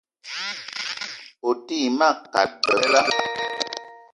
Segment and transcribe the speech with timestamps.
[1.49, 3.01] O te yi ma kat bebela.